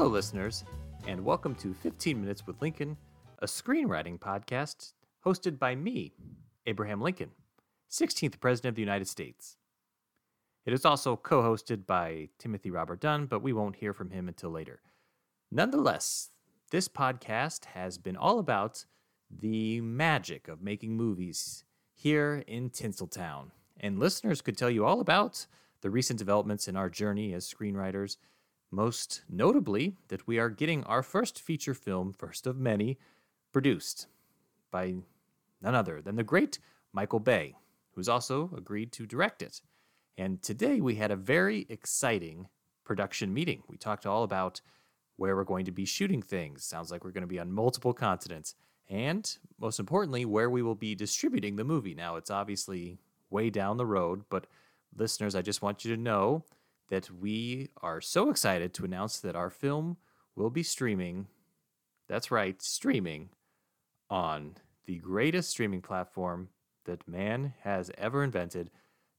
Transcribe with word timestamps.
Hello, 0.00 0.10
listeners, 0.10 0.64
and 1.06 1.22
welcome 1.22 1.54
to 1.56 1.74
15 1.74 2.18
Minutes 2.18 2.46
with 2.46 2.62
Lincoln, 2.62 2.96
a 3.40 3.44
screenwriting 3.44 4.18
podcast 4.18 4.94
hosted 5.26 5.58
by 5.58 5.74
me, 5.74 6.14
Abraham 6.64 7.02
Lincoln, 7.02 7.32
16th 7.90 8.40
President 8.40 8.70
of 8.70 8.76
the 8.76 8.80
United 8.80 9.08
States. 9.08 9.58
It 10.64 10.72
is 10.72 10.86
also 10.86 11.16
co 11.16 11.42
hosted 11.42 11.84
by 11.84 12.30
Timothy 12.38 12.70
Robert 12.70 13.02
Dunn, 13.02 13.26
but 13.26 13.42
we 13.42 13.52
won't 13.52 13.76
hear 13.76 13.92
from 13.92 14.08
him 14.08 14.26
until 14.26 14.48
later. 14.48 14.80
Nonetheless, 15.50 16.30
this 16.70 16.88
podcast 16.88 17.66
has 17.66 17.98
been 17.98 18.16
all 18.16 18.38
about 18.38 18.86
the 19.30 19.82
magic 19.82 20.48
of 20.48 20.62
making 20.62 20.96
movies 20.96 21.64
here 21.92 22.42
in 22.46 22.70
Tinseltown. 22.70 23.50
And 23.78 23.98
listeners 23.98 24.40
could 24.40 24.56
tell 24.56 24.70
you 24.70 24.86
all 24.86 25.00
about 25.00 25.46
the 25.82 25.90
recent 25.90 26.18
developments 26.18 26.68
in 26.68 26.74
our 26.74 26.88
journey 26.88 27.34
as 27.34 27.46
screenwriters, 27.46 28.16
most 28.70 29.22
notably 29.28 29.96
that 30.08 30.26
we 30.26 30.38
are 30.38 30.48
getting 30.48 30.84
our 30.84 31.02
first 31.02 31.40
feature 31.40 31.74
film, 31.74 32.12
first 32.12 32.46
of 32.46 32.56
many, 32.56 32.98
produced 33.52 34.06
by 34.70 34.94
none 35.60 35.74
other 35.74 36.00
than 36.00 36.16
the 36.16 36.22
great 36.22 36.58
Michael 36.92 37.20
Bay, 37.20 37.56
who's 37.94 38.08
also 38.08 38.50
agreed 38.56 38.92
to 38.92 39.06
direct 39.06 39.42
it. 39.42 39.60
And 40.16 40.42
today 40.42 40.80
we 40.80 40.96
had 40.96 41.10
a 41.10 41.16
very 41.16 41.66
exciting 41.68 42.48
production 42.84 43.32
meeting. 43.32 43.62
We 43.68 43.76
talked 43.76 44.06
all 44.06 44.22
about 44.22 44.60
where 45.16 45.36
we're 45.36 45.44
going 45.44 45.66
to 45.66 45.72
be 45.72 45.84
shooting 45.84 46.22
things. 46.22 46.64
Sounds 46.64 46.90
like 46.90 47.04
we're 47.04 47.10
going 47.10 47.22
to 47.22 47.26
be 47.26 47.38
on 47.38 47.52
multiple 47.52 47.92
continents. 47.92 48.54
And 48.88 49.36
most 49.60 49.78
importantly, 49.78 50.24
where 50.24 50.50
we 50.50 50.62
will 50.62 50.74
be 50.74 50.94
distributing 50.94 51.56
the 51.56 51.64
movie. 51.64 51.94
Now, 51.94 52.16
it's 52.16 52.30
obviously 52.30 52.98
way 53.28 53.50
down 53.50 53.76
the 53.76 53.86
road, 53.86 54.24
but 54.28 54.46
listeners, 54.96 55.34
I 55.34 55.42
just 55.42 55.62
want 55.62 55.84
you 55.84 55.94
to 55.94 56.00
know 56.00 56.44
that 56.90 57.10
we 57.10 57.68
are 57.80 58.00
so 58.00 58.30
excited 58.30 58.74
to 58.74 58.84
announce 58.84 59.18
that 59.20 59.36
our 59.36 59.50
film 59.50 59.96
will 60.36 60.50
be 60.50 60.62
streaming. 60.62 61.28
That's 62.08 62.30
right, 62.30 62.60
streaming 62.60 63.30
on 64.10 64.56
the 64.86 64.98
greatest 64.98 65.50
streaming 65.50 65.80
platform 65.80 66.48
that 66.84 67.08
man 67.08 67.54
has 67.62 67.90
ever 67.96 68.24
invented. 68.24 68.70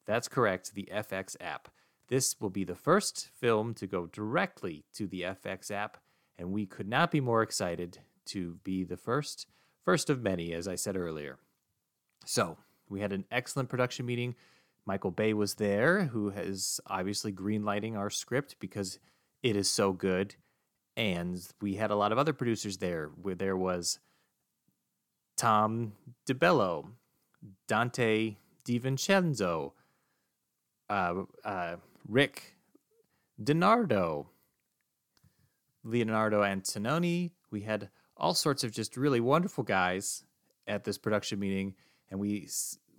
That's 0.06 0.28
correct, 0.28 0.74
the 0.76 0.90
FX 0.94 1.36
app. 1.40 1.70
This 2.10 2.36
will 2.42 2.50
be 2.50 2.66
the 2.66 2.76
first 2.76 3.30
film 3.34 3.74
to 3.76 3.88
go 3.88 4.08
directly 4.08 4.84
to 4.96 5.08
the 5.08 5.22
FX 5.22 5.72
app, 5.72 5.98
and 6.38 6.52
we 6.52 6.66
could 6.66 6.90
not 6.90 7.10
be 7.10 7.22
more 7.22 7.42
excited 7.42 8.00
to 8.26 8.58
be 8.64 8.84
the 8.84 8.98
first, 8.98 9.48
first 9.86 10.10
of 10.10 10.22
many, 10.22 10.52
as 10.52 10.68
I 10.68 10.76
said 10.76 10.98
earlier. 10.98 11.40
So, 12.26 12.58
we 12.90 13.00
had 13.00 13.14
an 13.14 13.26
excellent 13.32 13.70
production 13.70 14.06
meeting. 14.06 14.36
Michael 14.86 15.12
Bay 15.12 15.34
was 15.34 15.56
there, 15.56 16.06
who 16.06 16.30
is 16.30 16.80
obviously 16.88 17.32
greenlighting 17.32 17.96
our 17.96 18.10
script 18.10 18.56
because 18.60 19.00
it 19.44 19.56
is 19.56 19.70
so 19.70 19.94
good. 19.94 20.36
And 20.98 21.40
we 21.62 21.76
had 21.76 21.92
a 21.92 21.96
lot 21.96 22.12
of 22.12 22.18
other 22.18 22.34
producers 22.34 22.78
there, 22.78 23.12
where 23.22 23.36
there 23.36 23.56
was 23.56 24.00
Tom 25.38 25.94
DeBello, 26.28 26.88
Dante 27.68 28.36
DiVincenzo, 28.66 29.72
uh, 30.90 31.14
uh, 31.46 31.76
Rick 32.08 32.58
DiNardo, 33.42 34.28
Leonardo 35.84 36.42
Antononi. 36.42 37.32
We 37.50 37.62
had 37.62 37.90
all 38.18 38.34
sorts 38.34 38.64
of 38.64 38.72
just 38.72 38.98
really 38.98 39.20
wonderful 39.20 39.64
guys 39.64 40.24
at 40.68 40.84
this 40.84 40.98
production 40.98 41.40
meeting, 41.40 41.76
and 42.10 42.20
we 42.20 42.48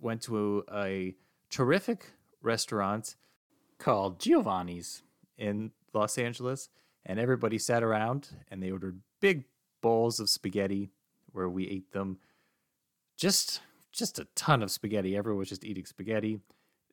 went 0.01 0.21
to 0.23 0.63
a, 0.69 0.73
a 0.73 1.15
terrific 1.53 2.13
restaurant 2.41 3.15
called 3.77 4.19
Giovanni's 4.19 5.03
in 5.37 5.71
Los 5.93 6.17
Angeles, 6.17 6.69
and 7.05 7.19
everybody 7.19 7.59
sat 7.59 7.83
around 7.83 8.29
and 8.49 8.61
they 8.61 8.71
ordered 8.71 9.01
big 9.21 9.45
bowls 9.79 10.19
of 10.19 10.29
spaghetti 10.29 10.89
where 11.31 11.47
we 11.47 11.67
ate 11.67 11.91
them. 11.91 12.17
Just 13.17 13.61
just 13.91 14.17
a 14.17 14.27
ton 14.33 14.63
of 14.63 14.71
spaghetti. 14.71 15.15
Everyone 15.15 15.37
was 15.37 15.49
just 15.49 15.63
eating 15.63 15.85
spaghetti. 15.85 16.39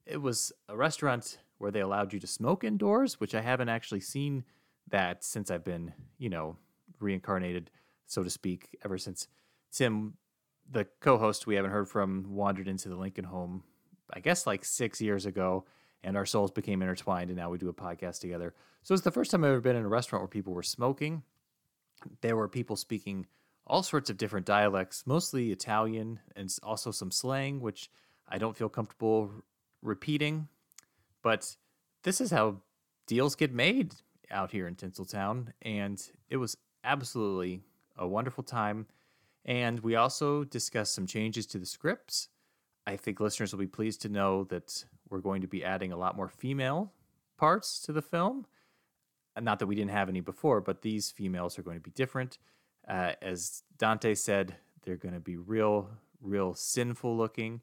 It 0.04 0.18
was 0.18 0.52
a 0.68 0.76
restaurant 0.76 1.38
where 1.56 1.70
they 1.70 1.80
allowed 1.80 2.12
you 2.12 2.20
to 2.20 2.26
smoke 2.26 2.62
indoors, 2.62 3.18
which 3.18 3.34
I 3.34 3.40
haven't 3.40 3.70
actually 3.70 4.00
seen 4.00 4.44
that 4.90 5.24
since 5.24 5.50
I've 5.50 5.64
been, 5.64 5.94
you 6.18 6.28
know, 6.28 6.56
reincarnated, 6.98 7.70
so 8.06 8.22
to 8.22 8.28
speak, 8.28 8.76
ever 8.84 8.98
since 8.98 9.28
Tim, 9.72 10.14
the 10.70 10.86
co 11.00 11.16
host 11.16 11.46
we 11.46 11.54
haven't 11.54 11.70
heard 11.70 11.88
from, 11.88 12.34
wandered 12.34 12.68
into 12.68 12.90
the 12.90 12.96
Lincoln 12.96 13.24
home 13.24 13.62
I 14.12 14.20
guess 14.20 14.46
like 14.46 14.64
six 14.64 15.00
years 15.00 15.26
ago, 15.26 15.64
and 16.02 16.16
our 16.16 16.26
souls 16.26 16.50
became 16.50 16.82
intertwined, 16.82 17.30
and 17.30 17.38
now 17.38 17.50
we 17.50 17.58
do 17.58 17.68
a 17.68 17.74
podcast 17.74 18.20
together. 18.20 18.54
So 18.82 18.94
it's 18.94 19.04
the 19.04 19.10
first 19.10 19.30
time 19.30 19.44
I've 19.44 19.50
ever 19.50 19.60
been 19.60 19.76
in 19.76 19.84
a 19.84 19.88
restaurant 19.88 20.22
where 20.22 20.28
people 20.28 20.54
were 20.54 20.62
smoking. 20.62 21.22
There 22.22 22.36
were 22.36 22.48
people 22.48 22.76
speaking 22.76 23.26
all 23.66 23.82
sorts 23.82 24.10
of 24.10 24.16
different 24.16 24.46
dialects, 24.46 25.06
mostly 25.06 25.52
Italian, 25.52 26.20
and 26.34 26.54
also 26.62 26.90
some 26.90 27.10
slang, 27.10 27.60
which 27.60 27.90
I 28.28 28.38
don't 28.38 28.56
feel 28.56 28.68
comfortable 28.68 29.30
repeating. 29.82 30.48
But 31.22 31.56
this 32.02 32.20
is 32.20 32.30
how 32.30 32.62
deals 33.06 33.34
get 33.34 33.52
made 33.52 33.94
out 34.30 34.50
here 34.50 34.66
in 34.66 34.74
Tinseltown, 34.74 35.48
and 35.62 36.02
it 36.28 36.38
was 36.38 36.56
absolutely 36.82 37.60
a 37.96 38.08
wonderful 38.08 38.42
time. 38.42 38.86
And 39.44 39.80
we 39.80 39.96
also 39.96 40.44
discussed 40.44 40.94
some 40.94 41.06
changes 41.06 41.46
to 41.46 41.58
the 41.58 41.66
scripts 41.66 42.28
I 42.86 42.96
think 42.96 43.20
listeners 43.20 43.52
will 43.52 43.60
be 43.60 43.66
pleased 43.66 44.02
to 44.02 44.08
know 44.08 44.44
that 44.44 44.84
we're 45.08 45.20
going 45.20 45.42
to 45.42 45.48
be 45.48 45.64
adding 45.64 45.92
a 45.92 45.96
lot 45.96 46.16
more 46.16 46.28
female 46.28 46.92
parts 47.36 47.80
to 47.82 47.92
the 47.92 48.02
film. 48.02 48.46
Not 49.40 49.58
that 49.58 49.66
we 49.66 49.74
didn't 49.74 49.92
have 49.92 50.08
any 50.08 50.20
before, 50.20 50.60
but 50.60 50.82
these 50.82 51.10
females 51.10 51.58
are 51.58 51.62
going 51.62 51.76
to 51.76 51.82
be 51.82 51.90
different. 51.90 52.38
Uh, 52.88 53.12
as 53.22 53.62
Dante 53.78 54.14
said, 54.14 54.56
they're 54.82 54.96
going 54.96 55.14
to 55.14 55.20
be 55.20 55.36
real, 55.36 55.90
real 56.20 56.54
sinful 56.54 57.16
looking. 57.16 57.60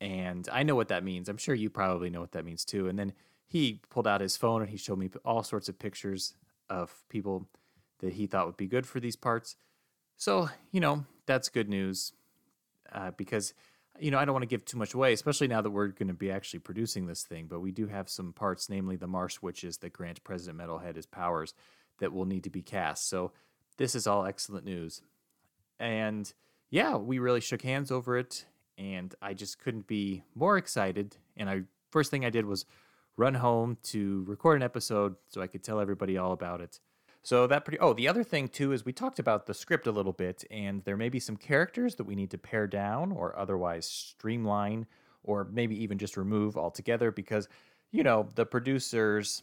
And 0.00 0.48
I 0.52 0.62
know 0.62 0.74
what 0.74 0.88
that 0.88 1.04
means. 1.04 1.28
I'm 1.28 1.36
sure 1.36 1.54
you 1.54 1.70
probably 1.70 2.10
know 2.10 2.20
what 2.20 2.32
that 2.32 2.44
means 2.44 2.64
too. 2.64 2.88
And 2.88 2.98
then 2.98 3.12
he 3.46 3.80
pulled 3.90 4.06
out 4.06 4.20
his 4.20 4.36
phone 4.36 4.62
and 4.62 4.70
he 4.70 4.76
showed 4.76 4.98
me 4.98 5.10
all 5.24 5.42
sorts 5.42 5.68
of 5.68 5.78
pictures 5.78 6.34
of 6.68 7.04
people 7.08 7.48
that 8.00 8.14
he 8.14 8.26
thought 8.26 8.46
would 8.46 8.56
be 8.56 8.66
good 8.66 8.86
for 8.86 9.00
these 9.00 9.16
parts. 9.16 9.56
So, 10.16 10.48
you 10.72 10.80
know, 10.80 11.04
that's 11.26 11.48
good 11.48 11.68
news 11.68 12.12
uh, 12.92 13.12
because 13.16 13.54
you 13.98 14.10
know, 14.10 14.18
I 14.18 14.24
don't 14.24 14.32
want 14.32 14.42
to 14.42 14.48
give 14.48 14.64
too 14.64 14.78
much 14.78 14.94
away, 14.94 15.12
especially 15.12 15.48
now 15.48 15.60
that 15.60 15.70
we're 15.70 15.88
going 15.88 16.08
to 16.08 16.14
be 16.14 16.30
actually 16.30 16.60
producing 16.60 17.06
this 17.06 17.22
thing. 17.22 17.46
But 17.48 17.60
we 17.60 17.70
do 17.70 17.86
have 17.86 18.08
some 18.08 18.32
parts, 18.32 18.68
namely 18.68 18.96
the 18.96 19.06
Marsh 19.06 19.40
witches, 19.40 19.78
that 19.78 19.92
grant 19.92 20.24
President 20.24 20.58
Metalhead 20.58 20.96
his 20.96 21.06
powers, 21.06 21.54
that 22.00 22.12
will 22.12 22.24
need 22.24 22.44
to 22.44 22.50
be 22.50 22.62
cast. 22.62 23.08
So 23.08 23.32
this 23.76 23.94
is 23.94 24.06
all 24.06 24.26
excellent 24.26 24.64
news. 24.64 25.00
And 25.78 26.32
yeah, 26.70 26.96
we 26.96 27.18
really 27.18 27.40
shook 27.40 27.62
hands 27.62 27.90
over 27.90 28.16
it, 28.18 28.46
and 28.76 29.14
I 29.22 29.34
just 29.34 29.60
couldn't 29.60 29.86
be 29.86 30.24
more 30.34 30.56
excited. 30.56 31.16
And 31.36 31.48
I 31.48 31.62
first 31.90 32.10
thing 32.10 32.24
I 32.24 32.30
did 32.30 32.46
was 32.46 32.66
run 33.16 33.34
home 33.34 33.78
to 33.84 34.24
record 34.26 34.56
an 34.56 34.62
episode 34.64 35.14
so 35.28 35.40
I 35.40 35.46
could 35.46 35.62
tell 35.62 35.78
everybody 35.78 36.18
all 36.18 36.32
about 36.32 36.60
it. 36.60 36.80
So 37.24 37.46
that 37.46 37.64
pretty. 37.64 37.78
Oh, 37.78 37.94
the 37.94 38.06
other 38.06 38.22
thing 38.22 38.48
too 38.48 38.72
is 38.72 38.84
we 38.84 38.92
talked 38.92 39.18
about 39.18 39.46
the 39.46 39.54
script 39.54 39.86
a 39.86 39.90
little 39.90 40.12
bit, 40.12 40.44
and 40.50 40.84
there 40.84 40.98
may 40.98 41.08
be 41.08 41.18
some 41.18 41.38
characters 41.38 41.94
that 41.94 42.04
we 42.04 42.14
need 42.14 42.30
to 42.32 42.38
pare 42.38 42.66
down 42.66 43.12
or 43.12 43.36
otherwise 43.38 43.86
streamline, 43.86 44.86
or 45.22 45.48
maybe 45.50 45.82
even 45.82 45.96
just 45.96 46.18
remove 46.18 46.58
altogether 46.58 47.10
because, 47.10 47.48
you 47.90 48.02
know, 48.02 48.28
the 48.34 48.44
producers, 48.44 49.42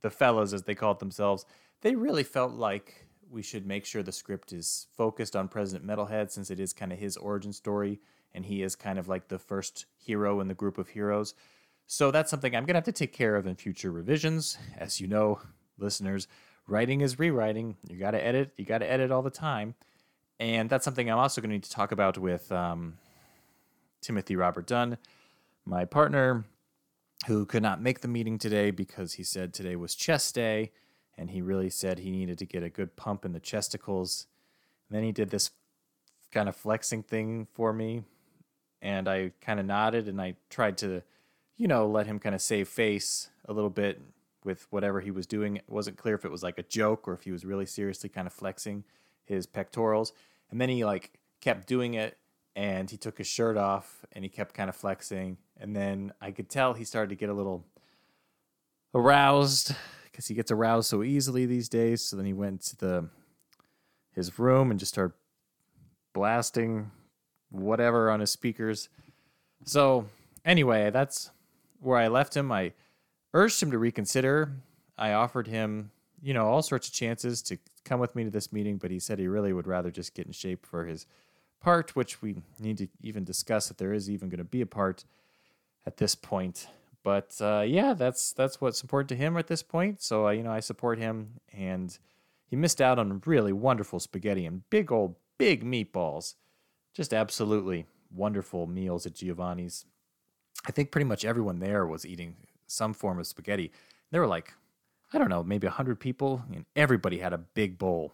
the 0.00 0.10
fellows 0.10 0.54
as 0.54 0.62
they 0.62 0.76
called 0.76 1.00
themselves, 1.00 1.44
they 1.80 1.96
really 1.96 2.22
felt 2.22 2.52
like 2.52 3.08
we 3.28 3.42
should 3.42 3.66
make 3.66 3.84
sure 3.84 4.04
the 4.04 4.12
script 4.12 4.52
is 4.52 4.86
focused 4.96 5.34
on 5.34 5.48
President 5.48 5.84
Metalhead 5.84 6.30
since 6.30 6.52
it 6.52 6.60
is 6.60 6.72
kind 6.72 6.92
of 6.92 7.00
his 7.00 7.16
origin 7.16 7.52
story, 7.52 7.98
and 8.32 8.46
he 8.46 8.62
is 8.62 8.76
kind 8.76 8.96
of 8.96 9.08
like 9.08 9.26
the 9.26 9.40
first 9.40 9.86
hero 9.96 10.38
in 10.38 10.46
the 10.46 10.54
group 10.54 10.78
of 10.78 10.88
heroes. 10.88 11.34
So 11.88 12.12
that's 12.12 12.30
something 12.30 12.54
I'm 12.54 12.64
gonna 12.64 12.76
have 12.76 12.84
to 12.84 12.92
take 12.92 13.12
care 13.12 13.34
of 13.34 13.48
in 13.48 13.56
future 13.56 13.90
revisions, 13.90 14.56
as 14.76 15.00
you 15.00 15.08
know, 15.08 15.40
listeners 15.78 16.28
writing 16.68 17.00
is 17.00 17.18
rewriting. 17.18 17.76
You 17.88 17.96
got 17.96 18.12
to 18.12 18.24
edit. 18.24 18.52
You 18.56 18.64
got 18.64 18.78
to 18.78 18.90
edit 18.90 19.10
all 19.10 19.22
the 19.22 19.30
time, 19.30 19.74
and 20.38 20.70
that's 20.70 20.84
something 20.84 21.10
I'm 21.10 21.18
also 21.18 21.40
going 21.40 21.50
to 21.50 21.54
need 21.54 21.64
to 21.64 21.70
talk 21.70 21.90
about 21.90 22.18
with 22.18 22.52
um, 22.52 22.98
Timothy 24.00 24.36
Robert 24.36 24.66
Dunn, 24.66 24.98
my 25.64 25.84
partner, 25.84 26.44
who 27.26 27.44
could 27.46 27.62
not 27.62 27.82
make 27.82 28.00
the 28.00 28.08
meeting 28.08 28.38
today 28.38 28.70
because 28.70 29.14
he 29.14 29.24
said 29.24 29.52
today 29.52 29.74
was 29.74 29.94
chest 29.94 30.34
day, 30.34 30.70
and 31.16 31.30
he 31.30 31.42
really 31.42 31.70
said 31.70 31.98
he 31.98 32.10
needed 32.10 32.38
to 32.38 32.46
get 32.46 32.62
a 32.62 32.70
good 32.70 32.94
pump 32.94 33.24
in 33.24 33.32
the 33.32 33.40
chesticles. 33.40 34.26
And 34.88 34.96
then 34.96 35.04
he 35.04 35.12
did 35.12 35.30
this 35.30 35.50
kind 36.30 36.48
of 36.48 36.54
flexing 36.54 37.02
thing 37.02 37.48
for 37.52 37.72
me, 37.72 38.04
and 38.80 39.08
I 39.08 39.32
kind 39.40 39.58
of 39.58 39.66
nodded 39.66 40.06
and 40.06 40.20
I 40.20 40.36
tried 40.50 40.78
to, 40.78 41.02
you 41.56 41.66
know, 41.66 41.88
let 41.88 42.06
him 42.06 42.18
kind 42.18 42.34
of 42.34 42.42
save 42.42 42.68
face 42.68 43.30
a 43.46 43.52
little 43.52 43.70
bit 43.70 44.00
with 44.44 44.66
whatever 44.70 45.00
he 45.00 45.10
was 45.10 45.26
doing. 45.26 45.56
It 45.56 45.64
wasn't 45.68 45.96
clear 45.96 46.14
if 46.14 46.24
it 46.24 46.30
was 46.30 46.42
like 46.42 46.58
a 46.58 46.62
joke 46.62 47.08
or 47.08 47.14
if 47.14 47.22
he 47.22 47.32
was 47.32 47.44
really 47.44 47.66
seriously 47.66 48.08
kind 48.08 48.26
of 48.26 48.32
flexing 48.32 48.84
his 49.24 49.46
pectorals. 49.46 50.12
And 50.50 50.60
then 50.60 50.68
he 50.68 50.84
like 50.84 51.18
kept 51.40 51.66
doing 51.66 51.94
it 51.94 52.18
and 52.56 52.90
he 52.90 52.96
took 52.96 53.18
his 53.18 53.26
shirt 53.26 53.56
off 53.56 54.04
and 54.12 54.24
he 54.24 54.28
kept 54.28 54.54
kind 54.54 54.68
of 54.68 54.76
flexing. 54.76 55.38
And 55.56 55.74
then 55.74 56.12
I 56.20 56.30
could 56.30 56.48
tell 56.48 56.74
he 56.74 56.84
started 56.84 57.10
to 57.10 57.16
get 57.16 57.28
a 57.28 57.34
little 57.34 57.64
aroused 58.94 59.74
because 60.04 60.26
he 60.26 60.34
gets 60.34 60.50
aroused 60.50 60.88
so 60.88 61.02
easily 61.02 61.46
these 61.46 61.68
days. 61.68 62.02
So 62.02 62.16
then 62.16 62.26
he 62.26 62.32
went 62.32 62.62
to 62.62 62.76
the 62.76 63.08
his 64.14 64.38
room 64.38 64.70
and 64.70 64.80
just 64.80 64.92
started 64.92 65.14
blasting 66.12 66.90
whatever 67.50 68.10
on 68.10 68.20
his 68.20 68.32
speakers. 68.32 68.88
So 69.64 70.06
anyway, 70.44 70.90
that's 70.90 71.30
where 71.80 71.98
I 71.98 72.08
left 72.08 72.36
him. 72.36 72.50
I 72.50 72.72
urged 73.34 73.62
him 73.62 73.70
to 73.70 73.78
reconsider. 73.78 74.52
I 74.96 75.12
offered 75.12 75.46
him, 75.46 75.90
you 76.22 76.34
know, 76.34 76.46
all 76.46 76.62
sorts 76.62 76.88
of 76.88 76.94
chances 76.94 77.42
to 77.42 77.58
come 77.84 78.00
with 78.00 78.16
me 78.16 78.24
to 78.24 78.30
this 78.30 78.52
meeting, 78.52 78.76
but 78.76 78.90
he 78.90 78.98
said 78.98 79.18
he 79.18 79.28
really 79.28 79.52
would 79.52 79.66
rather 79.66 79.90
just 79.90 80.14
get 80.14 80.26
in 80.26 80.32
shape 80.32 80.66
for 80.66 80.86
his 80.86 81.06
part, 81.60 81.96
which 81.96 82.22
we 82.22 82.36
need 82.58 82.78
to 82.78 82.88
even 83.02 83.24
discuss 83.24 83.70
if 83.70 83.76
there 83.76 83.92
is 83.92 84.10
even 84.10 84.28
going 84.28 84.38
to 84.38 84.44
be 84.44 84.60
a 84.60 84.66
part 84.66 85.04
at 85.86 85.96
this 85.96 86.14
point. 86.14 86.68
But 87.02 87.34
uh, 87.40 87.64
yeah, 87.66 87.94
that's 87.94 88.32
that's 88.32 88.60
what's 88.60 88.82
important 88.82 89.08
to 89.10 89.16
him 89.16 89.36
at 89.36 89.46
this 89.46 89.62
point. 89.62 90.02
So 90.02 90.26
uh, 90.26 90.30
you 90.30 90.42
know, 90.42 90.52
I 90.52 90.60
support 90.60 90.98
him, 90.98 91.40
and 91.52 91.96
he 92.46 92.56
missed 92.56 92.80
out 92.80 92.98
on 92.98 93.22
really 93.24 93.52
wonderful 93.52 94.00
spaghetti 94.00 94.44
and 94.46 94.68
big 94.68 94.90
old 94.92 95.14
big 95.38 95.64
meatballs, 95.64 96.34
just 96.92 97.14
absolutely 97.14 97.86
wonderful 98.14 98.66
meals 98.66 99.06
at 99.06 99.14
Giovanni's. 99.14 99.84
I 100.66 100.72
think 100.72 100.90
pretty 100.90 101.04
much 101.04 101.24
everyone 101.24 101.60
there 101.60 101.86
was 101.86 102.04
eating 102.04 102.36
some 102.68 102.94
form 102.94 103.18
of 103.18 103.26
spaghetti. 103.26 103.72
There 104.12 104.20
were 104.20 104.28
like, 104.28 104.52
I 105.12 105.18
don't 105.18 105.30
know, 105.30 105.42
maybe 105.42 105.66
100 105.66 105.98
people, 105.98 106.44
and 106.54 106.64
everybody 106.76 107.18
had 107.18 107.32
a 107.32 107.38
big 107.38 107.78
bowl. 107.78 108.12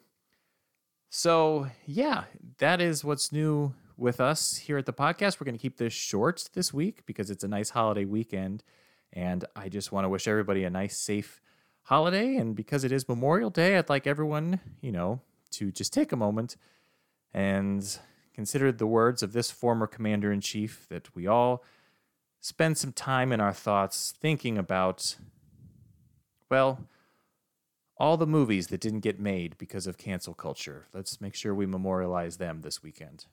So, 1.11 1.69
yeah, 1.87 2.25
that 2.59 2.81
is 2.81 3.05
what's 3.05 3.31
new 3.31 3.75
with 3.97 4.21
us 4.21 4.57
here 4.57 4.79
at 4.79 4.87
the 4.87 4.93
podcast. 4.93 5.39
We're 5.39 5.45
going 5.45 5.57
to 5.57 5.63
keep 5.63 5.77
this 5.77 5.93
short 5.93 6.49
this 6.55 6.73
week 6.73 7.05
because 7.07 7.31
it's 7.31 7.45
a 7.45 7.49
nice 7.49 7.71
holiday 7.71 8.05
weekend. 8.05 8.65
And 9.13 9.45
I 9.55 9.69
just 9.69 9.93
want 9.93 10.05
to 10.05 10.09
wish 10.09 10.27
everybody 10.27 10.65
a 10.65 10.71
nice, 10.71 10.97
safe 10.97 11.41
holiday. 11.83 12.37
And 12.37 12.57
because 12.57 12.83
it 12.83 12.91
is 12.91 13.09
Memorial 13.09 13.51
Day, 13.51 13.77
I'd 13.77 13.89
like 13.89 14.07
everyone, 14.07 14.61
you 14.81 14.91
know, 14.91 15.21
to 15.53 15.71
just 15.71 15.93
take 15.93 16.11
a 16.11 16.17
moment 16.17 16.57
and 17.33 17.99
consider 18.35 18.73
the 18.73 18.87
words 18.87 19.23
of 19.23 19.33
this 19.33 19.51
former 19.51 19.87
commander 19.87 20.33
in 20.33 20.41
chief 20.41 20.87
that 20.89 21.15
we 21.15 21.27
all 21.27 21.63
spend 22.45 22.77
some 22.77 22.93
time 22.93 23.33
in 23.33 23.41
our 23.41 23.55
thoughts 23.55 24.13
thinking 24.21 24.59
about, 24.59 25.17
well, 26.51 26.79
all 27.97 28.19
the 28.19 28.27
movies 28.27 28.67
that 28.67 28.83
didn't 28.83 29.01
get 29.01 29.19
made 29.19 29.57
because 29.57 29.87
of 29.87 29.97
cancel 29.97 30.35
culture. 30.35 30.85
Let's 30.93 31.23
make 31.23 31.35
sure 31.35 31.55
we 31.55 31.65
memorialize 31.65 32.37
them 32.37 32.61
this 32.61 32.83
weekend. 32.83 33.25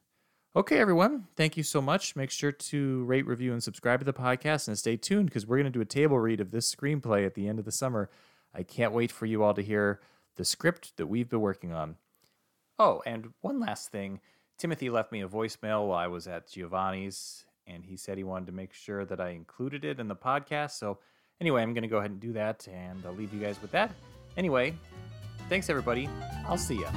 Okay, 0.55 0.77
everyone, 0.77 1.27
thank 1.35 1.57
you 1.57 1.63
so 1.63 1.81
much. 1.81 2.15
Make 2.15 2.31
sure 2.31 2.53
to 2.53 3.03
rate, 3.03 3.27
review, 3.27 3.51
and 3.51 3.61
subscribe 3.61 3.99
to 3.99 4.05
the 4.05 4.13
podcast 4.13 4.69
and 4.69 4.77
stay 4.77 4.95
tuned 4.95 5.25
because 5.25 5.45
we're 5.45 5.57
going 5.57 5.65
to 5.65 5.71
do 5.71 5.81
a 5.81 5.85
table 5.85 6.17
read 6.17 6.39
of 6.39 6.51
this 6.51 6.73
screenplay 6.73 7.25
at 7.25 7.33
the 7.33 7.49
end 7.49 7.59
of 7.59 7.65
the 7.65 7.71
summer. 7.73 8.09
I 8.55 8.63
can't 8.63 8.93
wait 8.93 9.11
for 9.11 9.25
you 9.25 9.43
all 9.43 9.53
to 9.55 9.61
hear 9.61 9.99
the 10.37 10.45
script 10.45 10.95
that 10.95 11.07
we've 11.07 11.29
been 11.29 11.41
working 11.41 11.73
on. 11.73 11.97
Oh, 12.79 13.03
and 13.05 13.33
one 13.41 13.59
last 13.59 13.91
thing 13.91 14.21
Timothy 14.57 14.89
left 14.89 15.11
me 15.11 15.21
a 15.21 15.27
voicemail 15.27 15.87
while 15.87 15.99
I 15.99 16.07
was 16.07 16.27
at 16.27 16.49
Giovanni's, 16.49 17.43
and 17.73 17.85
he 17.85 17.97
said 17.97 18.17
he 18.17 18.23
wanted 18.23 18.47
to 18.47 18.51
make 18.51 18.73
sure 18.73 19.05
that 19.05 19.19
I 19.19 19.29
included 19.29 19.85
it 19.85 19.99
in 19.99 20.07
the 20.07 20.15
podcast. 20.15 20.71
So, 20.71 20.99
anyway, 21.39 21.61
I'm 21.61 21.73
going 21.73 21.83
to 21.83 21.87
go 21.87 21.97
ahead 21.97 22.11
and 22.11 22.19
do 22.19 22.33
that, 22.33 22.67
and 22.67 23.01
I'll 23.05 23.13
leave 23.13 23.33
you 23.33 23.39
guys 23.39 23.61
with 23.61 23.71
that. 23.71 23.91
Anyway, 24.37 24.73
thanks 25.49 25.69
everybody. 25.69 26.09
I'll 26.47 26.57
see 26.57 26.81
ya. 26.81 26.89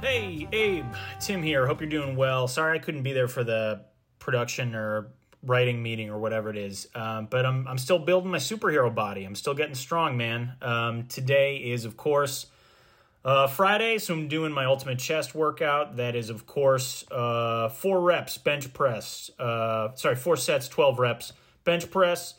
Hey, 0.00 0.48
Abe, 0.52 0.84
Tim 1.20 1.42
here. 1.42 1.66
Hope 1.66 1.80
you're 1.80 1.88
doing 1.88 2.16
well. 2.16 2.48
Sorry 2.48 2.76
I 2.76 2.80
couldn't 2.80 3.02
be 3.02 3.12
there 3.12 3.28
for 3.28 3.44
the 3.44 3.84
production 4.18 4.74
or 4.74 5.12
writing 5.42 5.82
meeting 5.82 6.10
or 6.10 6.18
whatever 6.18 6.50
it 6.50 6.56
is. 6.56 6.88
Um, 6.94 7.26
but 7.30 7.44
I'm, 7.46 7.66
I'm 7.66 7.78
still 7.78 7.98
building 7.98 8.30
my 8.30 8.38
superhero 8.38 8.94
body. 8.94 9.24
I'm 9.24 9.34
still 9.34 9.54
getting 9.54 9.74
strong, 9.74 10.16
man. 10.16 10.52
Um, 10.60 11.06
today 11.08 11.56
is, 11.56 11.84
of 11.84 11.96
course, 11.96 12.46
uh, 13.24 13.46
Friday, 13.46 13.98
so 13.98 14.14
I'm 14.14 14.28
doing 14.28 14.52
my 14.52 14.64
ultimate 14.64 14.98
chest 14.98 15.34
workout. 15.34 15.96
That 15.96 16.16
is, 16.16 16.30
of 16.30 16.46
course, 16.46 17.04
uh, 17.10 17.68
four 17.68 18.00
reps 18.00 18.38
bench 18.38 18.72
press. 18.72 19.30
Uh, 19.38 19.94
sorry, 19.94 20.16
four 20.16 20.36
sets, 20.36 20.68
12 20.68 20.98
reps 20.98 21.32
bench 21.64 21.90
press. 21.90 22.34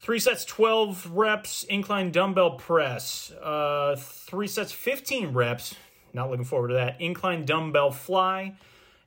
Three 0.00 0.20
sets, 0.20 0.44
12 0.44 1.10
reps 1.12 1.64
incline 1.64 2.12
dumbbell 2.12 2.52
press. 2.52 3.32
Uh, 3.32 3.96
three 3.98 4.46
sets, 4.46 4.70
15 4.70 5.32
reps. 5.32 5.74
Not 6.12 6.30
looking 6.30 6.44
forward 6.44 6.68
to 6.68 6.74
that. 6.74 7.00
Incline 7.00 7.44
dumbbell 7.44 7.90
fly. 7.90 8.54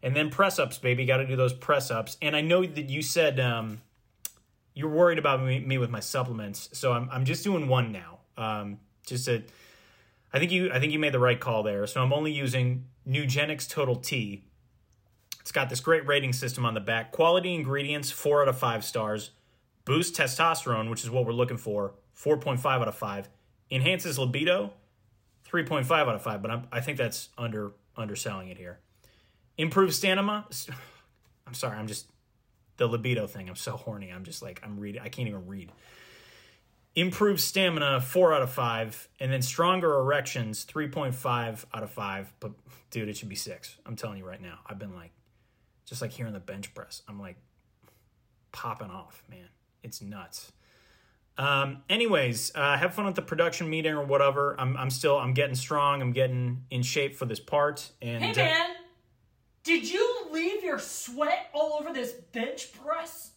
And 0.04 0.16
then 0.16 0.30
press 0.32 0.60
ups, 0.60 0.80
baby. 0.80 1.06
Got 1.06 1.18
to 1.18 1.28
do 1.28 1.36
those 1.36 1.54
press 1.54 1.92
ups. 1.92 2.18
And 2.22 2.36
I 2.36 2.42
know 2.42 2.66
that 2.66 2.90
you 2.90 3.02
said 3.02 3.40
um, 3.40 3.82
you're 4.74 4.90
worried 4.90 5.20
about 5.20 5.44
me, 5.44 5.60
me, 5.60 5.78
with 5.78 5.92
my 5.92 6.00
supplements. 6.00 6.70
So 6.74 6.92
I'm, 6.92 7.08
I'm 7.12 7.26
just 7.26 7.44
doing 7.44 7.68
one 7.68 7.92
now. 7.92 8.20
Um, 8.38 8.80
just 9.06 9.26
to 9.26 9.44
I 10.34 10.40
think 10.40 10.52
you 10.52 10.72
I 10.72 10.80
think 10.80 10.94
you 10.94 11.00
made 11.00 11.14
the 11.14 11.20
right 11.20 11.40
call 11.40 11.64
there. 11.64 11.86
So 11.88 12.02
I'm 12.02 12.14
only 12.14 12.32
using 12.32 12.86
Nugenix 13.08 13.70
Total 13.70 13.96
T. 13.96 14.46
It's 15.40 15.52
got 15.52 15.70
this 15.70 15.80
great 15.80 16.06
rating 16.06 16.34
system 16.34 16.66
on 16.66 16.74
the 16.74 16.80
back. 16.80 17.12
Quality 17.12 17.54
ingredients, 17.54 18.12
four 18.12 18.42
out 18.42 18.48
of 18.48 18.58
five 18.58 18.86
stars. 18.86 19.32
Boost 19.86 20.16
testosterone, 20.16 20.90
which 20.90 21.04
is 21.04 21.10
what 21.10 21.26
we're 21.26 21.34
looking 21.34 21.58
for, 21.58 21.96
4.5 22.16 22.64
out 22.66 22.88
of 22.88 22.94
5. 22.94 23.30
Enhances 23.72 24.20
libido, 24.20 24.74
3.5 25.50 25.92
out 25.92 26.10
of 26.10 26.22
5, 26.22 26.42
but 26.42 26.52
I'm, 26.52 26.68
I 26.72 26.82
think 26.82 27.00
that's 27.00 27.30
under 27.36 27.72
underselling 27.98 28.50
it 28.50 28.58
here. 28.58 28.80
Improves 29.58 29.96
stamina. 29.96 30.46
I'm 31.48 31.56
sorry, 31.56 31.78
I'm 31.78 31.88
just 31.88 32.06
the 32.78 32.88
libido 32.88 33.28
thing. 33.28 33.50
I'm 33.50 33.56
so 33.56 33.74
horny. 33.74 34.12
I'm 34.12 34.24
just 34.24 34.42
like 34.42 34.62
I'm 34.64 34.80
reading. 34.80 35.02
I 35.02 35.10
can't 35.10 35.28
even 35.28 35.46
read 35.48 35.72
improved 36.96 37.40
stamina, 37.40 38.02
four 38.02 38.34
out 38.34 38.42
of 38.42 38.52
five, 38.52 39.08
and 39.20 39.32
then 39.32 39.42
stronger 39.42 39.94
erections, 40.00 40.66
3.5 40.66 41.66
out 41.74 41.84
of 41.84 41.92
five. 41.92 42.34
But 42.40 42.52
dude, 42.90 43.10
it 43.10 43.18
should 43.18 43.30
be 43.30 43.36
six. 43.36 43.78
I'm 43.86 43.96
telling 43.96 44.18
you 44.18 44.26
right 44.26 44.42
now. 44.42 44.60
I've 44.66 44.80
been 44.80 44.96
like, 44.96 45.12
just 45.86 46.02
like 46.02 46.12
hearing 46.12 46.34
the 46.34 46.40
bench 46.40 46.74
press, 46.74 47.02
I'm 47.08 47.20
like 47.20 47.38
popping 48.52 48.90
off, 48.90 49.24
man. 49.30 49.50
It's 49.84 50.02
nuts. 50.02 50.52
Um, 51.38 51.84
anyways, 51.90 52.52
uh, 52.56 52.78
have 52.78 52.94
fun 52.94 53.08
at 53.08 53.16
the 53.16 53.22
production 53.22 53.70
meeting 53.70 53.94
or 53.94 54.04
whatever. 54.04 54.56
I'm, 54.60 54.76
I'm 54.78 54.90
still, 54.90 55.18
I'm 55.18 55.34
getting 55.34 55.56
strong. 55.56 56.02
I'm 56.02 56.12
getting 56.12 56.66
in 56.70 56.84
shape 56.84 57.16
for 57.16 57.26
this 57.26 57.40
part. 57.40 57.90
And 58.02 58.24
hey, 58.24 58.34
man, 58.34 58.72
uh, 58.72 58.74
did 59.64 59.90
you 59.90 60.28
leave 60.32 60.64
your 60.64 60.78
sweat 60.78 61.50
all 61.54 61.78
over 61.80 61.94
this 61.94 62.12
bench 62.12 62.74
press? 62.74 63.32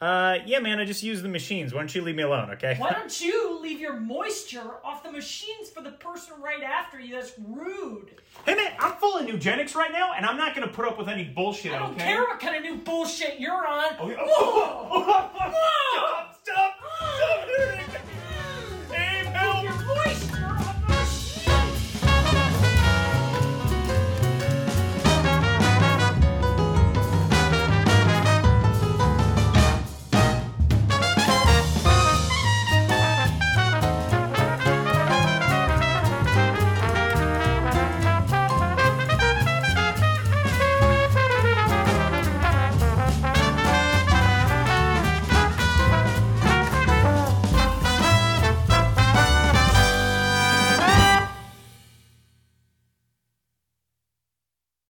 Uh, 0.00 0.38
yeah, 0.46 0.60
man, 0.60 0.78
I 0.78 0.84
just 0.84 1.02
use 1.02 1.22
the 1.22 1.28
machines. 1.28 1.74
Why 1.74 1.80
don't 1.80 1.92
you 1.92 2.02
leave 2.02 2.14
me 2.14 2.22
alone, 2.22 2.50
okay? 2.52 2.76
Why 2.78 2.92
don't 2.98 3.20
you 3.20 3.58
leave 3.60 3.80
your 3.80 3.98
moisture 3.98 4.74
off 4.84 5.02
the 5.02 5.10
machines 5.10 5.70
for 5.70 5.82
the 5.82 5.90
person 5.90 6.34
right 6.40 6.62
after 6.62 7.00
you? 7.00 7.14
That's 7.14 7.32
rude. 7.38 8.12
Hey, 8.46 8.54
man, 8.54 8.72
I'm 8.78 8.92
full 8.92 9.16
of 9.16 9.26
Nugenix 9.26 9.74
right 9.74 9.90
now, 9.90 10.12
and 10.12 10.24
I'm 10.24 10.36
not 10.36 10.54
gonna 10.54 10.68
put 10.68 10.86
up 10.86 10.98
with 10.98 11.08
any 11.08 11.24
bullshit, 11.24 11.72
I 11.72 11.80
don't 11.80 11.94
okay? 11.94 12.04
care 12.04 12.22
what 12.22 12.38
kind 12.38 12.54
of 12.54 12.62
new 12.62 12.76
bullshit 12.76 13.40
you're 13.40 13.66
on. 13.66 13.94
Oh, 13.98 14.14
oh, 14.20 15.30
oh, 15.34 16.28